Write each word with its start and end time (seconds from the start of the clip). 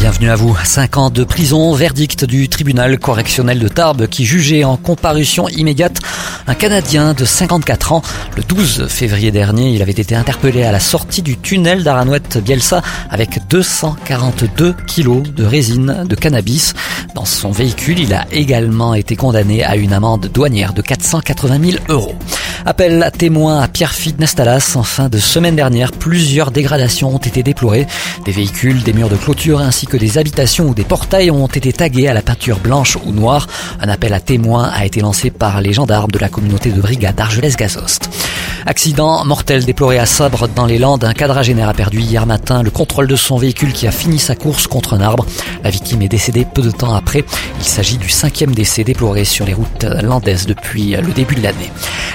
Bienvenue 0.00 0.30
à 0.30 0.34
vous. 0.34 0.56
Cinq 0.64 0.96
ans 0.96 1.10
de 1.10 1.24
prison, 1.24 1.74
verdict 1.74 2.24
du 2.24 2.48
tribunal 2.48 2.98
correctionnel 2.98 3.58
de 3.58 3.68
Tarbes 3.68 4.06
qui 4.06 4.24
jugeait 4.24 4.64
en 4.64 4.78
comparution 4.78 5.46
immédiate 5.50 5.98
un 6.46 6.54
Canadien 6.54 7.12
de 7.12 7.26
54 7.26 7.92
ans. 7.92 8.02
Le 8.34 8.42
12 8.42 8.88
février 8.88 9.30
dernier, 9.30 9.74
il 9.74 9.82
avait 9.82 9.92
été 9.92 10.14
interpellé 10.14 10.62
à 10.62 10.72
la 10.72 10.80
sortie 10.80 11.20
du 11.20 11.36
tunnel 11.36 11.84
d'Aranouette-Bielsa 11.84 12.80
avec 13.10 13.46
242 13.50 14.74
kilos 14.86 15.22
de 15.22 15.44
résine 15.44 16.04
de 16.08 16.14
cannabis. 16.14 16.72
Dans 17.20 17.26
son 17.26 17.50
véhicule, 17.50 17.98
il 17.98 18.14
a 18.14 18.24
également 18.32 18.94
été 18.94 19.14
condamné 19.14 19.62
à 19.62 19.76
une 19.76 19.92
amende 19.92 20.30
douanière 20.32 20.72
de 20.72 20.80
480 20.80 21.58
000 21.72 21.82
euros. 21.90 22.14
Appel 22.64 23.02
à 23.02 23.10
témoins 23.10 23.60
à 23.60 23.68
Pierrefitte 23.68 24.18
Nestalas. 24.18 24.74
En 24.74 24.82
fin 24.82 25.10
de 25.10 25.18
semaine 25.18 25.54
dernière, 25.54 25.92
plusieurs 25.92 26.50
dégradations 26.50 27.14
ont 27.14 27.18
été 27.18 27.42
déplorées. 27.42 27.86
Des 28.24 28.32
véhicules, 28.32 28.82
des 28.82 28.94
murs 28.94 29.10
de 29.10 29.16
clôture 29.16 29.60
ainsi 29.60 29.86
que 29.86 29.98
des 29.98 30.16
habitations 30.16 30.68
ou 30.68 30.74
des 30.74 30.84
portails 30.84 31.30
ont 31.30 31.46
été 31.46 31.74
tagués 31.74 32.08
à 32.08 32.14
la 32.14 32.22
peinture 32.22 32.58
blanche 32.58 32.96
ou 33.04 33.12
noire. 33.12 33.46
Un 33.82 33.90
appel 33.90 34.14
à 34.14 34.20
témoins 34.20 34.70
a 34.72 34.86
été 34.86 35.00
lancé 35.00 35.30
par 35.30 35.60
les 35.60 35.74
gendarmes 35.74 36.10
de 36.10 36.18
la 36.18 36.30
communauté 36.30 36.70
de 36.70 36.80
brigade 36.80 37.16
d'Argelès-Gazost. 37.16 38.08
Accident 38.66 39.24
mortel 39.24 39.64
déploré 39.64 39.98
à 39.98 40.06
Sabre 40.06 40.46
dans 40.48 40.66
les 40.66 40.78
Landes. 40.78 41.04
Un 41.04 41.14
quadragénaire 41.14 41.68
a 41.68 41.74
perdu 41.74 42.00
hier 42.00 42.26
matin 42.26 42.62
le 42.62 42.70
contrôle 42.70 43.08
de 43.08 43.16
son 43.16 43.38
véhicule 43.38 43.72
qui 43.72 43.86
a 43.86 43.90
fini 43.90 44.18
sa 44.18 44.36
course 44.36 44.66
contre 44.66 44.94
un 44.94 45.00
arbre. 45.00 45.24
La 45.64 45.70
victime 45.70 46.02
est 46.02 46.08
décédée 46.08 46.44
peu 46.44 46.62
de 46.62 46.70
temps 46.70 46.94
après. 46.94 47.09
Il 47.16 47.64
s'agit 47.64 47.98
du 47.98 48.08
cinquième 48.08 48.54
décès 48.54 48.84
déploré 48.84 49.24
sur 49.24 49.44
les 49.44 49.54
routes 49.54 49.84
landaises 50.02 50.46
depuis 50.46 50.92
le 50.92 51.12
début 51.12 51.34
de 51.34 51.42
l'année. 51.42 51.70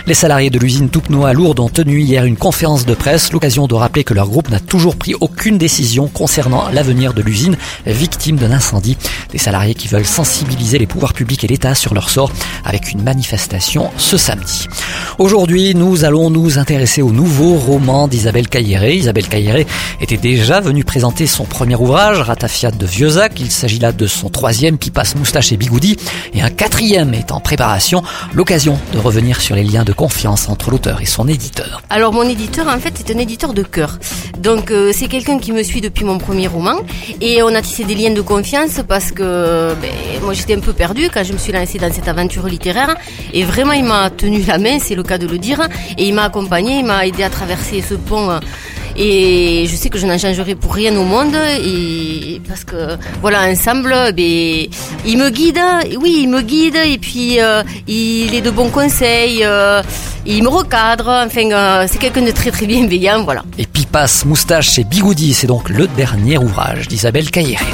Les 0.07 0.13
salariés 0.13 0.51
de 0.51 0.59
l'usine 0.59 0.89
Toupnois 0.89 1.29
à 1.29 1.33
Lourdes 1.33 1.59
ont 1.59 1.69
tenu 1.69 1.99
hier 1.99 2.25
une 2.25 2.37
conférence 2.37 2.85
de 2.85 2.93
presse, 2.93 3.31
l'occasion 3.31 3.65
de 3.65 3.73
rappeler 3.73 4.03
que 4.03 4.13
leur 4.13 4.29
groupe 4.29 4.49
n'a 4.49 4.59
toujours 4.59 4.95
pris 4.95 5.15
aucune 5.19 5.57
décision 5.57 6.07
concernant 6.07 6.69
l'avenir 6.69 7.13
de 7.13 7.23
l'usine 7.23 7.57
victime 7.87 8.35
d'un 8.35 8.51
incendie. 8.51 8.97
Des 9.31 9.39
salariés 9.39 9.73
qui 9.73 9.87
veulent 9.87 10.05
sensibiliser 10.05 10.77
les 10.77 10.85
pouvoirs 10.85 11.13
publics 11.13 11.43
et 11.43 11.47
l'État 11.47 11.73
sur 11.73 11.95
leur 11.95 12.09
sort 12.09 12.31
avec 12.63 12.91
une 12.91 13.01
manifestation 13.01 13.89
ce 13.97 14.17
samedi. 14.17 14.67
Aujourd'hui, 15.17 15.73
nous 15.73 16.05
allons 16.05 16.29
nous 16.29 16.59
intéresser 16.59 17.01
au 17.01 17.11
nouveau 17.11 17.55
roman 17.55 18.07
d'Isabelle 18.07 18.47
Cailleret. 18.47 18.97
Isabelle 18.97 19.27
Cailleret 19.27 19.65
était 20.01 20.17
déjà 20.17 20.61
venue 20.61 20.83
présenter 20.83 21.25
son 21.25 21.45
premier 21.45 21.75
ouvrage, 21.75 22.19
Ratafiat 22.19 22.71
de 22.71 22.85
Vieuxac. 22.85 23.39
Il 23.39 23.49
s'agit 23.49 23.79
là 23.79 23.91
de 23.91 24.07
son 24.07 24.29
troisième 24.29 24.74
qui 24.77 24.91
passe 24.91 25.15
moustache 25.15 25.51
et 25.51 25.57
bigoudi 25.57 25.97
et 26.33 26.41
un 26.41 26.49
quatrième 26.49 27.13
est 27.13 27.31
en 27.31 27.39
préparation. 27.39 28.03
L'occasion 28.33 28.79
de 28.93 28.97
revenir 28.97 29.41
sur 29.41 29.55
les 29.55 29.63
liens 29.63 29.83
de 29.83 29.93
confiance 29.93 30.49
entre 30.49 30.71
l'auteur 30.71 31.01
et 31.01 31.05
son 31.05 31.27
éditeur. 31.27 31.81
Alors 31.89 32.13
mon 32.13 32.23
éditeur 32.23 32.67
en 32.67 32.79
fait 32.79 32.99
est 32.99 33.15
un 33.15 33.19
éditeur 33.19 33.53
de 33.53 33.63
cœur. 33.63 33.99
Donc 34.39 34.71
euh, 34.71 34.91
c'est 34.93 35.07
quelqu'un 35.07 35.39
qui 35.39 35.51
me 35.51 35.63
suit 35.63 35.81
depuis 35.81 36.05
mon 36.05 36.17
premier 36.17 36.47
roman 36.47 36.75
et 37.21 37.41
on 37.43 37.53
a 37.53 37.61
tissé 37.61 37.83
des 37.83 37.95
liens 37.95 38.13
de 38.13 38.21
confiance 38.21 38.81
parce 38.87 39.11
que 39.11 39.73
ben, 39.81 39.91
moi 40.21 40.33
j'étais 40.33 40.55
un 40.55 40.59
peu 40.59 40.73
perdue 40.73 41.09
quand 41.13 41.23
je 41.23 41.33
me 41.33 41.37
suis 41.37 41.51
lancée 41.51 41.77
dans 41.77 41.91
cette 41.91 42.07
aventure 42.07 42.47
littéraire 42.47 42.95
et 43.33 43.43
vraiment 43.43 43.73
il 43.73 43.83
m'a 43.83 44.09
tenu 44.09 44.41
la 44.43 44.57
main, 44.57 44.79
c'est 44.79 44.95
le 44.95 45.03
cas 45.03 45.17
de 45.17 45.27
le 45.27 45.37
dire, 45.37 45.67
et 45.97 46.07
il 46.07 46.13
m'a 46.13 46.23
accompagné, 46.23 46.79
il 46.79 46.85
m'a 46.85 47.05
aidé 47.05 47.23
à 47.23 47.29
traverser 47.29 47.81
ce 47.81 47.95
pont 47.95 48.39
et 48.97 49.65
je 49.67 49.75
sais 49.75 49.89
que 49.89 49.97
je 49.97 50.05
n'en 50.05 50.17
changerai 50.17 50.55
pour 50.55 50.73
rien 50.73 50.95
au 50.95 51.03
monde 51.03 51.35
parce 52.47 52.63
que 52.63 52.97
voilà 53.21 53.49
ensemble 53.49 53.93
ben, 54.15 54.67
il 55.05 55.17
me 55.17 55.29
guide 55.29 55.59
oui 55.99 56.19
il 56.21 56.29
me 56.29 56.41
guide 56.41 56.77
et 56.85 56.97
puis 56.97 57.41
euh, 57.41 57.63
il 57.87 58.33
est 58.33 58.41
de 58.41 58.51
bons 58.51 58.69
conseils 58.69 59.43
euh, 59.43 59.81
il 60.25 60.43
me 60.43 60.49
recadre 60.49 61.23
enfin 61.25 61.51
euh, 61.51 61.85
c'est 61.89 61.97
quelqu'un 61.99 62.21
de 62.23 62.31
très 62.31 62.51
très 62.51 62.65
bienveillant 62.65 63.23
voilà. 63.23 63.43
Et 63.57 63.65
Pipas 63.65 64.23
moustache 64.25 64.79
et 64.79 64.83
bigoudi 64.83 65.33
c'est 65.33 65.47
donc 65.47 65.69
le 65.69 65.87
dernier 65.87 66.37
ouvrage 66.37 66.87
d'Isabelle 66.87 67.29
Cailleret 67.29 67.65